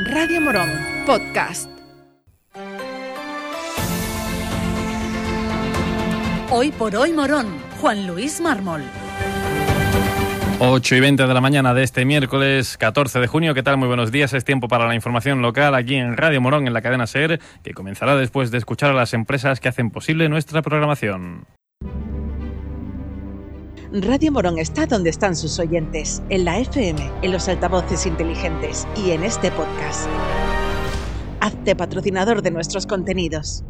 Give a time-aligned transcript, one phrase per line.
[0.00, 0.70] Radio Morón,
[1.06, 1.68] podcast.
[6.52, 7.48] Hoy por hoy Morón,
[7.80, 8.82] Juan Luis Mármol.
[10.60, 13.54] 8 y 20 de la mañana de este miércoles 14 de junio.
[13.54, 13.76] ¿Qué tal?
[13.76, 14.32] Muy buenos días.
[14.34, 17.74] Es tiempo para la información local aquí en Radio Morón, en la cadena SER, que
[17.74, 21.44] comenzará después de escuchar a las empresas que hacen posible nuestra programación.
[23.90, 29.12] Radio Morón está donde están sus oyentes, en la FM, en los altavoces inteligentes y
[29.12, 30.06] en este podcast.
[31.40, 33.64] Hazte patrocinador de nuestros contenidos.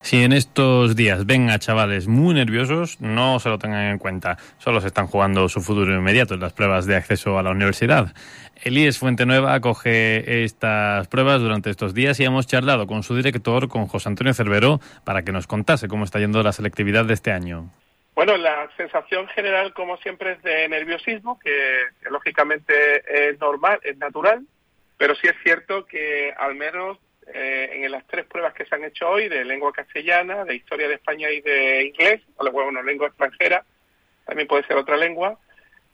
[0.00, 4.38] Si en estos días ven a chavales muy nerviosos, no se lo tengan en cuenta.
[4.56, 8.14] Solo se están jugando su futuro inmediato en las pruebas de acceso a la universidad.
[8.62, 13.88] Elías Fuentenueva acoge estas pruebas durante estos días y hemos charlado con su director, con
[13.88, 17.70] José Antonio Cervero, para que nos contase cómo está yendo la selectividad de este año.
[18.14, 24.46] Bueno, la sensación general, como siempre, es de nerviosismo, que, lógicamente es normal, es natural,
[24.98, 26.98] pero sí es cierto que al menos
[27.32, 30.88] eh, en las tres pruebas que se han hecho hoy, de lengua castellana, de historia
[30.88, 33.64] de España y de inglés, o bueno, lengua extranjera,
[34.26, 35.38] también puede ser otra lengua,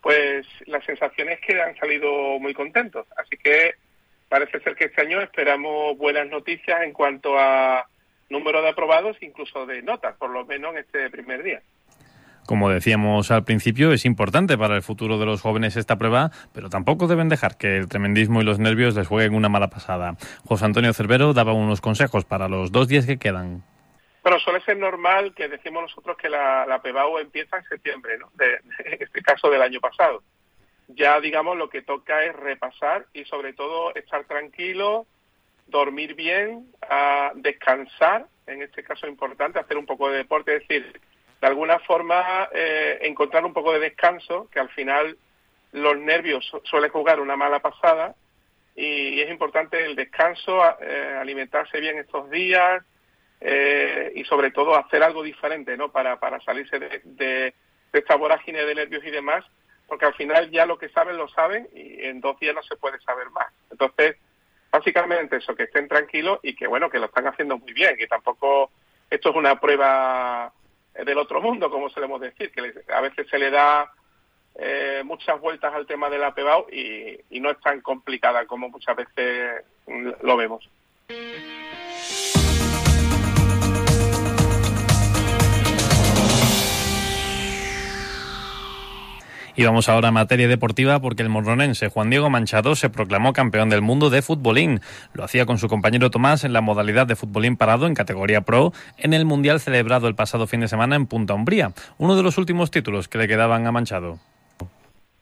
[0.02, 3.06] pues la sensación es que han salido muy contentos.
[3.16, 3.74] Así que
[4.28, 7.86] parece ser que este año esperamos buenas noticias en cuanto a
[8.28, 11.62] número de aprobados, incluso de notas, por lo menos en este primer día.
[12.48, 16.70] Como decíamos al principio, es importante para el futuro de los jóvenes esta prueba, pero
[16.70, 20.16] tampoco deben dejar que el tremendismo y los nervios les jueguen una mala pasada.
[20.46, 23.64] José Antonio Cervero daba unos consejos para los dos días que quedan.
[24.22, 26.80] Bueno, suele ser normal que decimos nosotros que la, la
[27.20, 28.30] empieza en septiembre, ¿no?
[28.32, 28.54] De,
[28.92, 30.22] en este caso del año pasado.
[30.86, 35.06] Ya, digamos, lo que toca es repasar y sobre todo estar tranquilo,
[35.66, 40.98] dormir bien, a descansar, en este caso importante, hacer un poco de deporte, es decir,
[41.40, 45.16] de alguna forma eh, encontrar un poco de descanso, que al final
[45.72, 48.14] los nervios suelen jugar una mala pasada
[48.74, 52.84] y, es importante el descanso, eh, alimentarse bien estos días
[53.40, 55.90] eh, y sobre todo hacer algo diferente ¿no?
[55.90, 57.54] para, para salirse de, de,
[57.92, 59.44] esta vorágine de nervios y demás,
[59.86, 62.76] porque al final ya lo que saben lo saben y en dos días no se
[62.76, 63.52] puede saber más.
[63.70, 64.16] Entonces,
[64.70, 68.06] básicamente eso, que estén tranquilos y que bueno, que lo están haciendo muy bien, que
[68.06, 68.70] tampoco
[69.10, 70.52] esto es una prueba
[71.04, 73.92] del otro mundo, como solemos decir, que a veces se le da
[74.54, 78.68] eh, muchas vueltas al tema de la PEBAU y, y no es tan complicada como
[78.68, 79.64] muchas veces
[80.22, 80.68] lo vemos.
[89.58, 93.68] Y vamos ahora a materia deportiva porque el morronense Juan Diego Manchado se proclamó campeón
[93.70, 94.78] del mundo de futbolín.
[95.14, 98.70] Lo hacía con su compañero Tomás en la modalidad de futbolín parado en categoría pro
[98.98, 102.38] en el Mundial celebrado el pasado fin de semana en Punta Umbría, uno de los
[102.38, 104.20] últimos títulos que le quedaban a Manchado.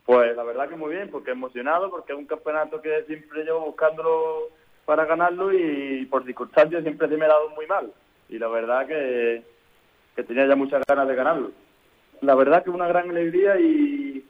[0.04, 3.64] Pues la verdad que muy bien, porque emocionado, porque es un campeonato que siempre llevo
[3.64, 4.50] buscándolo
[4.84, 7.90] para ganarlo y por circunstancias siempre se me ha dado muy mal.
[8.28, 9.42] Y la verdad que,
[10.14, 11.52] que tenía ya muchas ganas de ganarlo.
[12.20, 14.25] La verdad que una gran alegría y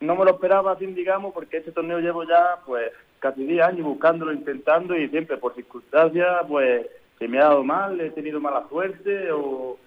[0.00, 3.86] no me lo esperaba así, digamos, porque este torneo llevo ya pues casi 10 años
[3.86, 6.86] buscándolo, intentando y siempre por circunstancias pues
[7.18, 9.78] se me ha dado mal, he tenido mala suerte o...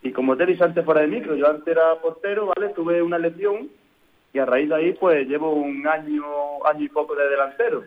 [0.00, 2.68] Y como te dije antes fuera de micro, yo antes era portero, ¿vale?
[2.68, 3.68] Tuve una lesión
[4.32, 6.24] y a raíz de ahí pues llevo un año,
[6.64, 7.82] año y poco de delantero.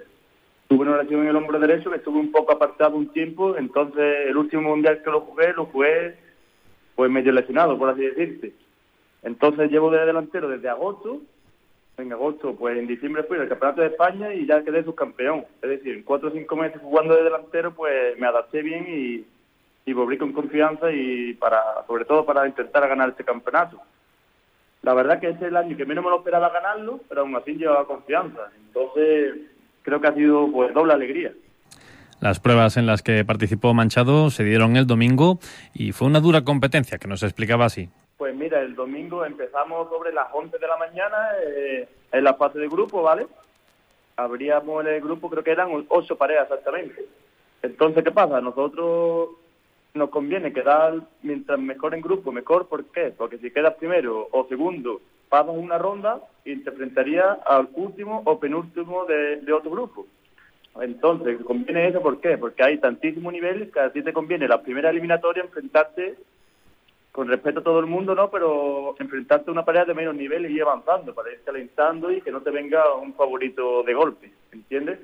[0.68, 4.28] Tuve una lesión en el hombro derecho que estuve un poco apartado un tiempo, entonces
[4.28, 6.16] el último mundial que lo jugué, lo jugué
[6.96, 8.54] pues medio lesionado, por así decirte.
[9.24, 11.22] Entonces llevo de delantero desde agosto.
[11.98, 15.46] En agosto, pues en diciembre fui al Campeonato de España y ya quedé subcampeón.
[15.62, 19.26] Es decir, en cuatro o cinco meses jugando de delantero, pues me adapté bien y,
[19.86, 23.80] y volví con confianza y para, sobre todo para intentar ganar este campeonato.
[24.82, 27.54] La verdad que es el año que menos me lo esperaba ganarlo, pero aún así
[27.54, 28.50] llevaba confianza.
[28.68, 29.36] Entonces,
[29.84, 31.34] creo que ha sido pues doble alegría.
[32.20, 35.40] Las pruebas en las que participó Manchado se dieron el domingo
[35.74, 37.90] y fue una dura competencia que nos explicaba así.
[38.22, 42.60] Pues mira, el domingo empezamos sobre las 11 de la mañana eh, en la fase
[42.60, 43.26] de grupo, ¿vale?
[44.16, 47.04] Abríamos el grupo, creo que eran ocho parejas exactamente.
[47.64, 48.40] Entonces, ¿qué pasa?
[48.40, 49.30] Nosotros
[49.96, 52.68] nos conviene quedar, mientras mejor en grupo, mejor.
[52.68, 53.12] ¿Por qué?
[53.18, 58.40] Porque si quedas primero o segundo, pasas una ronda y te enfrentarías al último o
[58.40, 60.06] penúltimo de, de otro grupo.
[60.80, 62.38] Entonces, conviene eso, ¿por qué?
[62.38, 66.18] Porque hay tantísimo nivel que a ti te conviene la primera eliminatoria enfrentarte
[67.12, 68.30] con respeto a todo el mundo, ¿no?
[68.30, 72.22] Pero enfrentarte a una pareja de menos nivel y ir avanzando para ir calentando y
[72.22, 75.00] que no te venga un favorito de golpe, ¿entiendes?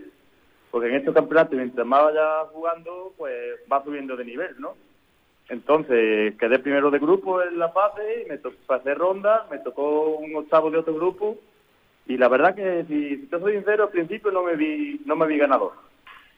[0.71, 3.33] Porque en estos campeonatos, mientras más vayas jugando, pues
[3.71, 4.75] va subiendo de nivel, ¿no?
[5.49, 10.35] Entonces, quedé primero de grupo en la fase, me tocó hacer ronda, me tocó un
[10.35, 11.37] octavo de otro grupo
[12.05, 15.27] Y la verdad que, si, te soy sincero, al principio no me vi no me
[15.27, 15.73] vi ganador.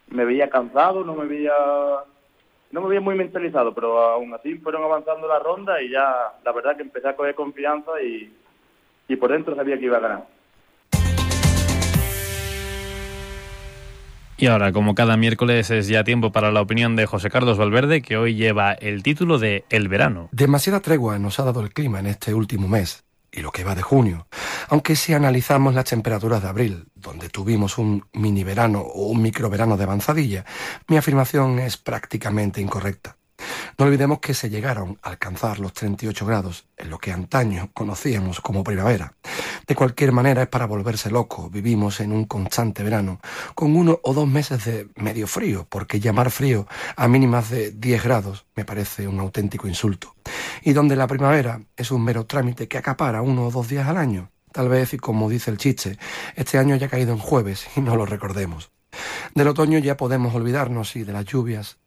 [0.10, 1.54] Me veía cansado, no me veía
[2.72, 6.52] no me veía muy mentalizado, pero aún así fueron avanzando la ronda y ya la
[6.52, 8.32] verdad que empecé a coger confianza y,
[9.08, 10.28] y por dentro sabía que iba a ganar.
[14.38, 18.02] Y ahora, como cada miércoles, es ya tiempo para la opinión de José Carlos Valverde,
[18.02, 20.30] que hoy lleva el título de El verano.
[20.32, 23.76] Demasiada tregua nos ha dado el clima en este último mes y lo que va
[23.76, 24.28] de junio.
[24.70, 29.50] Aunque si analizamos las temperaturas de abril, donde tuvimos un mini verano o un micro
[29.50, 30.46] verano de avanzadilla,
[30.88, 33.19] mi afirmación es prácticamente incorrecta.
[33.80, 38.42] No olvidemos que se llegaron a alcanzar los 38 grados en lo que antaño conocíamos
[38.42, 39.14] como primavera.
[39.66, 41.50] De cualquier manera es para volverse loco.
[41.50, 43.22] Vivimos en un constante verano
[43.56, 46.68] con uno o dos meses de medio frío, porque llamar frío
[46.98, 50.14] a mínimas de 10 grados me parece un auténtico insulto.
[50.62, 53.96] Y donde la primavera es un mero trámite que acapara uno o dos días al
[53.96, 54.30] año.
[54.52, 55.98] Tal vez, y como dice el chiste,
[56.36, 58.72] este año haya caído en jueves y no lo recordemos.
[59.36, 61.78] Del otoño ya podemos olvidarnos y de las lluvias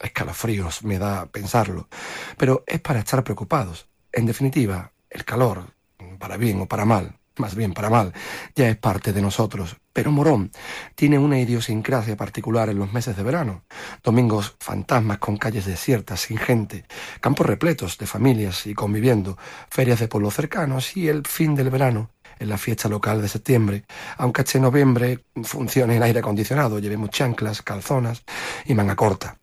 [0.00, 1.88] escalofríos me da pensarlo,
[2.36, 3.88] pero es para estar preocupados.
[4.12, 5.74] En definitiva, el calor,
[6.18, 8.12] para bien o para mal, más bien para mal,
[8.54, 9.76] ya es parte de nosotros.
[9.92, 10.50] Pero Morón
[10.94, 13.64] tiene una idiosincrasia particular en los meses de verano.
[14.02, 16.84] Domingos fantasmas con calles desiertas, sin gente,
[17.20, 19.38] campos repletos de familias y conviviendo,
[19.68, 23.84] ferias de pueblos cercanos y el fin del verano en la fiesta local de septiembre,
[24.16, 28.24] aunque este noviembre funcione el aire acondicionado, llevemos chanclas, calzonas
[28.64, 29.38] y manga corta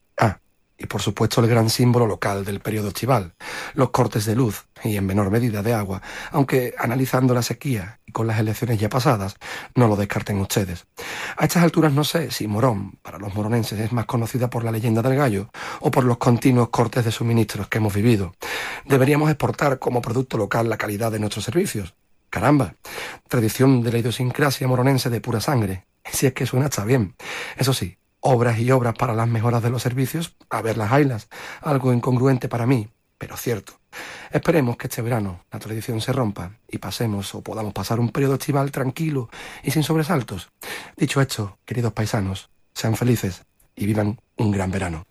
[0.81, 3.36] y por supuesto el gran símbolo local del periodo estival,
[3.75, 6.01] los cortes de luz y en menor medida de agua,
[6.31, 9.36] aunque analizando la sequía y con las elecciones ya pasadas,
[9.75, 10.88] no lo descarten ustedes.
[11.38, 14.72] A estas alturas no sé si Morón, para los moronenses, es más conocida por la
[14.72, 15.51] leyenda del gallo
[15.81, 18.34] o por los continuos cortes de suministros que hemos vivido.
[18.86, 21.94] Deberíamos exportar como producto local la calidad de nuestros servicios.
[22.31, 22.75] Caramba,
[23.27, 25.86] tradición de la idiosincrasia moronense de pura sangre.
[26.12, 27.16] Si es que suena está bien.
[27.57, 31.27] Eso sí, obras y obras para las mejoras de los servicios, a ver las ailas,
[31.62, 32.88] algo incongruente para mí,
[33.18, 33.73] pero cierto.
[34.31, 38.35] Esperemos que este verano la tradición se rompa y pasemos o podamos pasar un periodo
[38.35, 39.29] estival tranquilo
[39.63, 40.50] y sin sobresaltos.
[40.95, 43.44] Dicho esto, queridos paisanos, sean felices
[43.75, 45.03] y vivan un gran verano.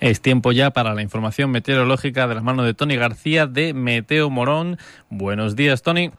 [0.00, 4.30] Es tiempo ya para la información meteorológica de las manos de Tony García de Meteo
[4.30, 4.78] Morón.
[5.10, 6.12] Buenos días, Tony.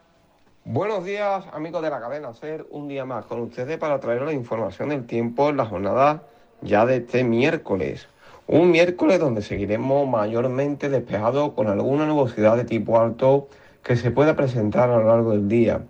[0.66, 2.66] Buenos días, amigos de la cadena SER.
[2.70, 6.24] Un día más con ustedes para traer la información del tiempo en la jornada
[6.60, 8.08] ya de este miércoles.
[8.46, 13.48] Un miércoles donde seguiremos mayormente despejado con alguna nubosidad de tipo alto
[13.82, 15.80] que se pueda presentar a lo largo del día.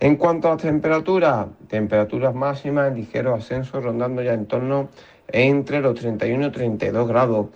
[0.00, 4.88] En cuanto a las temperaturas, temperaturas máximas en ligero ascenso rondando ya en torno
[5.28, 7.46] entre los 31 y 32 grados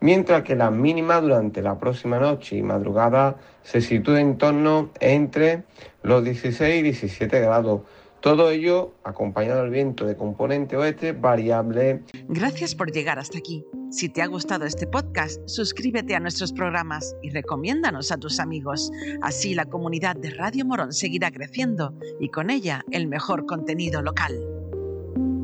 [0.00, 5.64] mientras que la mínima durante la próxima noche y madrugada se sitúa en torno entre
[6.02, 7.82] los 16 y 17 grados.
[8.20, 12.02] Todo ello acompañado del viento de componente oeste variable.
[12.28, 13.64] Gracias por llegar hasta aquí.
[13.90, 18.92] Si te ha gustado este podcast, suscríbete a nuestros programas y recomiéndanos a tus amigos.
[19.22, 24.59] Así la comunidad de Radio Morón seguirá creciendo y con ella el mejor contenido local.